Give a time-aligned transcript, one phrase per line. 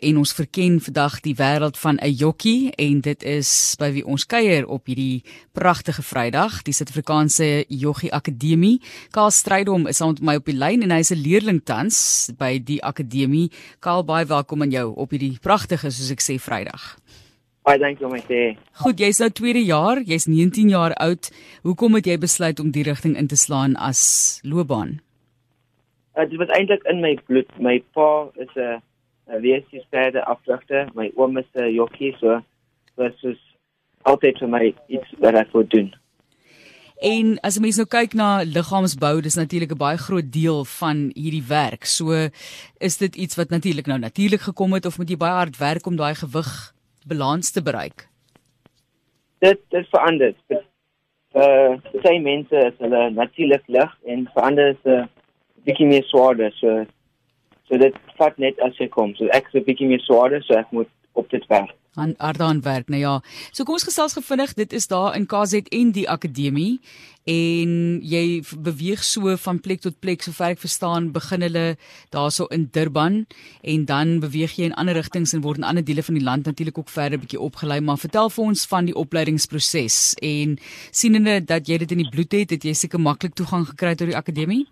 [0.00, 4.26] en ons verken vandag die wêreld van 'n jokkie en dit is by wie ons
[4.26, 8.80] kuier op hierdie pragtige Vrydag, die Suid-Afrikaanse Joggie Akademie.
[9.10, 12.82] Karl Strydom is aan my op die lyn en hy's 'n leerling tans by die
[12.82, 13.50] akademie.
[13.80, 16.96] Karl, baie welkom aan jou op hierdie pragtige, soos ek sê, Vrydag.
[17.62, 18.56] Baie dankie om te.
[18.72, 21.30] Goed, jy's nou tweede jaar, jy's 19 jaar oud.
[21.62, 25.00] Hoekom het jy besluit om die rigting in te slaan as loopbaan?
[26.16, 27.50] Uh, dit was eintlik in my bloed.
[27.58, 28.82] My pa is 'n
[29.38, 30.88] weesies verder afdragte.
[30.94, 32.42] My oom is 'n jokkie so
[32.96, 33.38] was soos
[34.02, 35.94] altyd vir my iets wat ek wou doen.
[37.00, 41.10] En as jy mens nou kyk na liggaamsbou, dis natuurlik 'n baie groot deel van
[41.16, 41.84] hierdie werk.
[41.84, 42.28] So
[42.78, 45.86] is dit iets wat natuurlik nou natuurlik gekom het of moet jy baie hard werk
[45.86, 46.74] om daai gewig
[47.06, 48.08] balans te bereik?
[49.38, 50.34] Dit dit verander.
[51.32, 55.06] Uh, baie mense is hulle natuurlik lig en verander is 'n uh,
[55.64, 56.52] bietjie meer swaarder.
[56.52, 56.86] So
[57.70, 59.14] So dit vat net as jy kom.
[59.14, 61.70] So ek is 'n bietjie meer swaarder, so ek moet op dit werk.
[61.94, 63.20] Aan Ardaan werk, nou ja.
[63.52, 66.80] So kom ons gesels gevinnig, dit is daar in KZN die akademie
[67.28, 71.64] en jy beweeg so van plek tot plek sover ek verstaan begin hulle
[72.14, 73.26] daarso in Durban
[73.62, 76.48] en dan beweeg jy in ander rigtings en word in ander dele van die land
[76.48, 80.56] natuurlik ook verder bietjie opgelei maar vertel vir ons van die opleidingsproses en
[80.90, 84.08] sienende dat jy dit in die bloed het het jy seker maklik toegang gekry tot
[84.08, 84.64] die akademie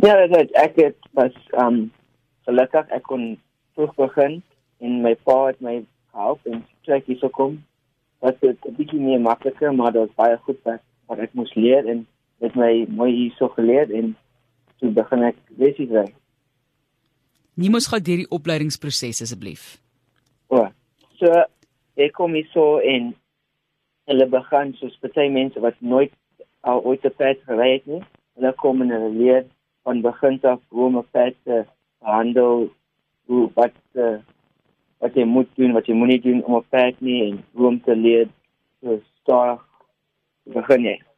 [0.00, 1.90] Ja, dit ek het was um
[2.48, 3.34] gelukkig ek kon
[3.76, 4.38] vroeg begin
[4.80, 5.74] en my pa het my
[6.12, 7.58] gehelp en trek hier so kom.
[8.24, 11.52] Wat dit 'n bietjie meer makliker, maar dit was baie goed wat, wat ek moes
[11.54, 12.06] leer en
[12.40, 14.16] met my mooi hier so geleer en
[14.78, 16.08] toe begin ek basies ry.
[17.54, 19.80] Nie moes gou deur die opleidingsproses asseblief.
[20.48, 20.68] O.
[21.18, 21.44] So
[21.96, 23.14] ek kom hier so in
[24.08, 26.12] hulle begin soos baie mense wat nooit
[26.60, 28.02] al ooit op pad gery het nie.
[28.34, 29.44] Hulle kom en hulle leer
[29.82, 31.64] van begin af hoe om 'n pet te
[31.98, 32.70] handel,
[33.26, 34.18] hoe wat uh,
[34.98, 37.80] wat jy moet doen, wat jy moenie doen om 'n pet nie en hoe om
[37.80, 38.28] te leer
[38.80, 39.60] so stadig
[40.42, 41.09] begin jy.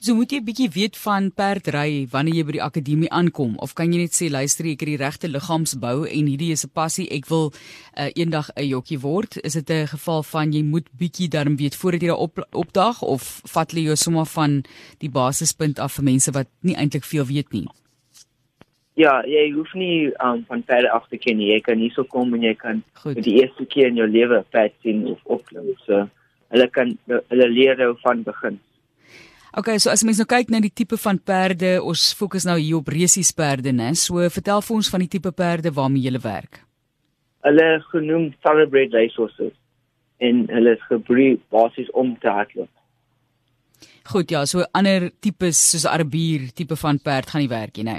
[0.00, 3.74] So moet jy 'n bietjie weet van perdry wanneer jy by die akademie aankom of
[3.76, 7.04] kan jy net sê luister ek het die regte liggaamsbou en hierdie is 'n passie
[7.12, 11.28] ek wil uh, eendag 'n jokkie word is dit 'n geval van jy moet bietjie
[11.28, 14.64] darm weet voordat jy daar op opdag of vat jy jou sommer van
[15.00, 17.68] die basispunt af vir mense wat nie eintlik veel weet nie
[18.96, 21.52] Ja, jy hoef nie um, van perde af te ken nie.
[21.52, 23.14] Jy kan hierso kom en jy kan Goed.
[23.14, 25.76] vir die eerste keer in jou lewe perd sien of opklim.
[25.86, 26.08] So
[26.48, 28.58] hulle kan hulle leer jou van begin.
[29.58, 32.78] Okay, so as mens nou kyk na die tipe van perde, ons fokus nou hier
[32.78, 33.88] op resies perde, né?
[33.98, 36.60] So vertel vir ons van die tipe perde waarmee jy werk.
[37.42, 39.56] Hulle genoem thoroughbred racehorses
[40.20, 42.70] en hulle is gebreed basies om te hardloop.
[44.12, 47.98] Goed, ja, so ander tipes soos Arabier tipe van perd gaan nie werk nie, né?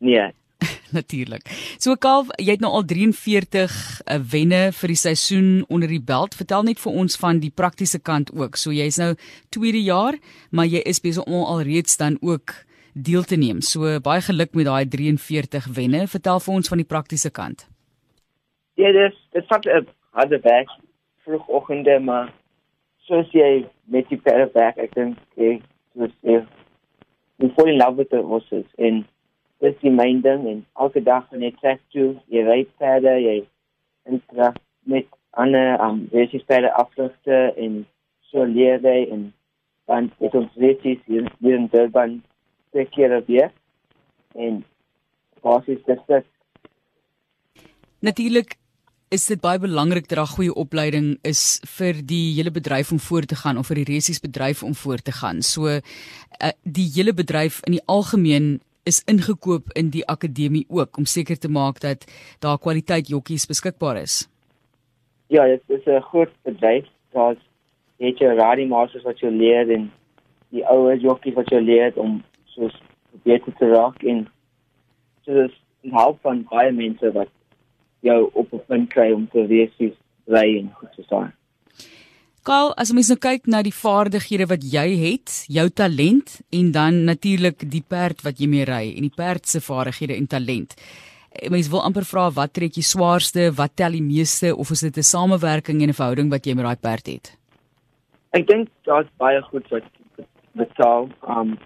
[0.00, 0.26] Nee,
[0.98, 1.48] natuurlik.
[1.78, 6.36] So Kalf, jy het nou al 43 uh, wenne vir die seisoen onder die belt.
[6.38, 8.56] Vertel net vir ons van die praktiese kant ook.
[8.60, 9.14] So jy's nou
[9.54, 10.18] tweede jaar,
[10.50, 12.54] maar jy is besig om alreeds dan ook
[12.94, 13.60] deel te neem.
[13.60, 16.06] So baie geluk met daai 43 wenne.
[16.08, 17.66] Vertel vir ons van die praktiese kant.
[18.76, 19.86] Ja, dis dit vat 'n
[20.16, 20.68] harde werk
[21.24, 22.32] vroegoggende, maar
[23.08, 25.60] soos jy met die perde werk, ek dink jy
[25.94, 26.40] moet jy
[27.36, 29.04] moet voel in love with the horses en
[29.64, 33.36] dis die myn ding en elke dag wanneer jy trek toe, jy ry verder, jy
[34.10, 37.82] interact met ander um basies verder aflugte en
[38.30, 39.26] so leer jy en
[39.86, 42.20] dan het ons basies hier, hier in Durban
[42.74, 43.52] twee keer op jaar
[44.36, 44.62] en
[45.44, 46.30] basies dis dit.
[48.04, 48.56] Natuurlik
[49.14, 53.30] is dit baie belangrik dat daar goeie opleiding is vir die hele bedryf om voort
[53.30, 55.42] te gaan of vir die resies bedryf om voort te gaan.
[55.46, 55.80] So uh,
[56.62, 58.56] die hele bedryf in die algemeen
[58.86, 62.06] is ingekoop in die akademie ook om seker te maak dat
[62.44, 64.28] daar kwaliteit jokkies beskikbaar is.
[65.26, 66.86] Ja, dit is 'n groot bedryf.
[67.12, 67.42] Daar's
[67.98, 69.92] het jy riding masters wat jy leer en
[70.48, 72.70] die ouer jokkies wat jy leer om so
[73.22, 74.28] beter te raak en
[75.24, 77.28] so dis 'n help van baie mense wat
[78.00, 79.94] jou op 'n punt kry om te wees wie
[80.26, 81.32] ry en goed te staan.
[82.46, 87.00] Kaal, as mens nou kyk na die vaardighede wat jy het, jou talent en dan
[87.08, 90.76] natuurlik die perd wat jy mee ry en die perd se vaardighede en talent.
[91.34, 94.84] Eh, mens wil amper vra wat trek jy swaarste, wat tel die meeste of is
[94.86, 97.32] dit 'n samewerking en 'n verhouding wat jy met daai perd het?
[98.30, 99.82] Ek dink daar's baie goed wat
[100.54, 101.10] betaal.
[101.26, 101.58] Um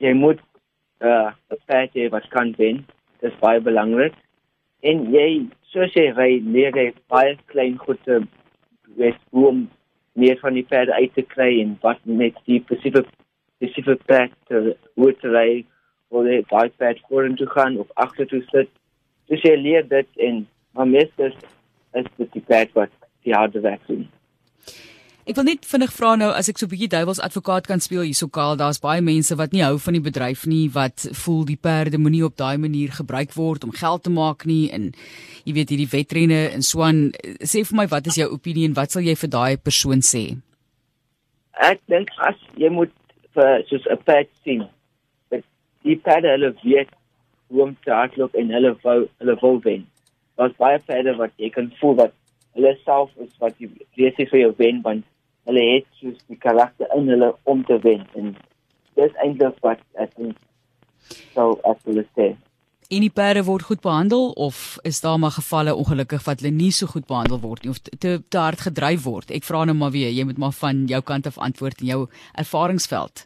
[0.00, 0.40] jy moet
[1.00, 2.84] uh 'n perd hê wat kan wen.
[3.20, 4.12] Dit is baie belangrik.
[4.82, 8.28] En jy soos jy ry, leer jy baie klein goede
[8.96, 9.70] weet hoe om
[10.16, 13.04] meer van die perde uit te kry en wat met die spesifieke
[13.56, 15.64] spesifieke te hoe te ry
[16.12, 18.70] waar jy daai pad vorentoe gaan of agtertoe sit.
[19.30, 20.44] Dus jy leer dit en
[20.76, 21.32] maar meestal
[21.96, 22.92] is dit die perd wat
[23.24, 24.06] die harde werk doen.
[25.26, 28.06] Ek wil net vinnig vra nou as ek so 'n bietjie duiwels advokaat kan speel
[28.06, 31.58] hierso Kaal, daar's baie mense wat nie hou van die bedryf nie, wat voel die
[31.58, 34.94] perde moenie op daai manier gebruik word om geld te maak nie en
[35.44, 37.10] jy weet hierdie wetrenne in Swan.
[37.42, 40.38] Sê vir my wat is jou opinie en wat sal jy vir daai persoon sê?
[41.58, 42.94] Ek dink as jy moet
[43.34, 44.62] vir soos 'n perd sien,
[45.82, 46.94] die perde hulle weet
[47.48, 49.86] hoe om te hardloop en hulle wou hulle wil wen.
[50.36, 52.14] Daar's baie perde wat jy kan voel wat
[52.54, 55.04] hulle self is wat jy weet vir jou wen want
[55.46, 58.34] hulle het soos die karakter in hulle om te wen en
[58.98, 60.42] dis eintlik wat ek dink
[61.36, 62.34] sou as hulle sê
[62.86, 66.70] En die perde word goed behandel of is daar maar gevalle ongelukkig wat hulle nie
[66.70, 69.32] so goed behandel word nie of te te hard gedryf word?
[69.34, 71.98] Ek vra nou maar weer, jy moet maar van jou kant af antwoord in jou
[72.38, 73.24] ervaringsveld.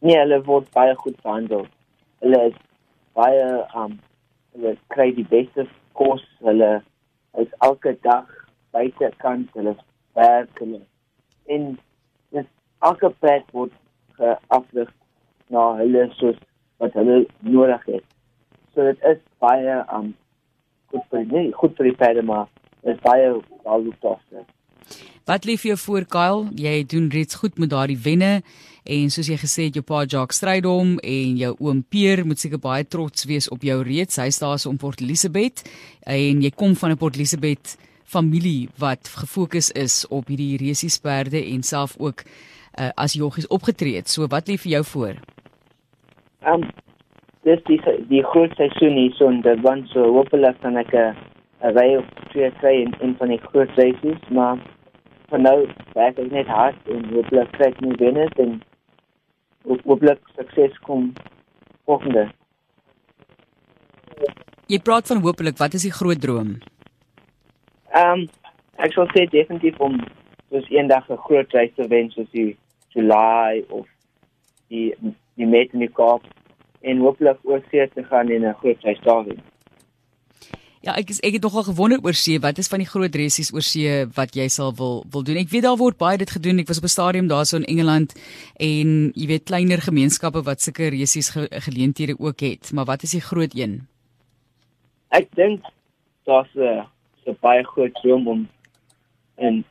[0.00, 1.66] Nee, hulle word baie goed behandel.
[2.24, 2.56] Hulle is
[3.20, 3.44] baie
[3.82, 3.98] um
[4.56, 6.78] hulle kry die beste kos, hulle
[7.44, 8.32] is elke dag
[8.72, 9.76] buite kan hulle
[10.16, 10.80] werk hulle
[11.54, 11.66] en
[12.34, 12.46] dis
[12.86, 13.74] elke pad word
[14.18, 14.92] geaflig
[15.50, 16.38] na hulle soos
[16.80, 18.06] wat hulle nodig het.
[18.74, 20.14] So dit is baie um
[20.90, 22.48] goed vir nee, goed vir die pad maar
[22.82, 23.34] dit is baie
[23.66, 24.46] valuable.
[25.28, 26.48] Wat lief jou voor Kyle?
[26.58, 28.40] Jy doen reeds goed met daardie wenne
[28.90, 32.58] en soos jy gesê het jou pa Jacques Strydom en jou oom Peer moet seker
[32.62, 34.18] baie trots wees op jou reeds.
[34.18, 35.62] Hy's daar so in Port Elizabeth
[36.08, 37.76] en jy kom van 'n Port Elizabeth
[38.10, 44.08] familie wat gefokus is op hierdie resiesperde en self ook uh, as joggies opgetree het.
[44.08, 45.20] So wat lê vir jou voor?
[46.42, 46.70] Ehm um,
[47.48, 51.16] dis die die groot seisoen hier so en dit want so hopelik kan ek 'n
[51.62, 54.58] 'n ry op twee kry in in van die groot races, maar
[55.30, 55.58] vir nou
[55.94, 58.60] werk ek net hard en hopelik kry ek nie wenner en
[59.84, 61.12] hopelik sukses kom
[61.84, 62.28] volgende.
[64.66, 66.58] Jy praat van hopelik, wat is die groot droom?
[67.90, 68.28] Ehm um,
[68.78, 69.96] ek sou sê definitief om
[70.50, 72.56] soos eendag 'n groot reis te wen soos die
[72.94, 73.86] July of
[74.68, 74.94] die
[75.36, 76.22] die met in die Kaap
[76.80, 79.42] en hopelik oor see te gaan en 'n groot reis daar wen.
[80.80, 83.52] Ja, ek is ek het nogal gewonder oor see, wat is van die groot reisies
[83.52, 85.36] oor see wat jy sal wil wil doen?
[85.36, 86.58] Ek weet daar word baie dit gedoen.
[86.58, 88.14] Ek was op 'n stadium daarso in Engeland
[88.56, 93.10] en jy weet kleiner gemeenskappe wat sulke reisies ge, geleenthede ook het, maar wat is
[93.10, 93.86] die groot een?
[95.10, 95.60] Ek dink
[96.24, 96.86] daar's 'n
[97.30, 98.48] 'n baie groot droom om
[99.36, 99.64] in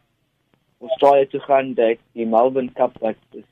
[0.79, 3.43] Australië te gaan, dat die Melbourne Cup wat is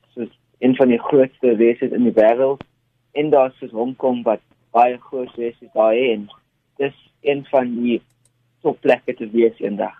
[0.60, 2.64] een van die grootste races in die wêreld
[3.12, 6.28] en daar is Hong Kong wat baie groot races daar en
[6.78, 8.02] dis een van die
[8.62, 9.96] top plekke te wees eendag.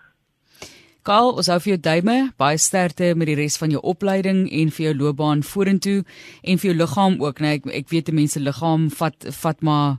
[1.02, 4.72] Karl, ons hou vir jou duime, baie sterkte met die res van jou opleiding en
[4.74, 6.02] vir jou loopbaan vorentoe
[6.42, 7.40] en vir jou liggaam ook?
[7.40, 9.96] Nee, ek ek weet mense liggaam vat vat maar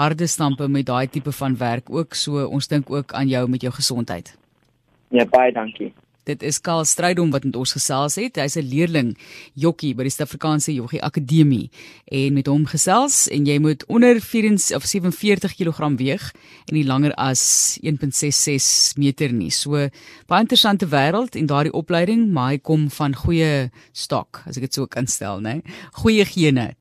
[0.00, 3.62] harde stampe met daai tipe van werk ook so ons dink ook aan jou met
[3.66, 4.36] jou gesondheid.
[5.10, 5.92] Ja baie dankie.
[6.28, 8.36] Dit is Karl Strydom wat met ons gesels het.
[8.36, 9.16] Hy's 'n leerling
[9.54, 11.70] jokkie by die Suid-Afrikaanse Joggie Akademie
[12.04, 16.32] en met hom gesels en jy moet onder 44 of 47 kg weeg
[16.68, 19.50] en nie langer as 1.66 meter nie.
[19.50, 19.88] So
[20.26, 24.74] baie interessante wêreld en daardie opleiding, maar hy kom van goeie stok as ek dit
[24.74, 25.62] so kan stel, né?
[25.92, 26.76] Goeie gene.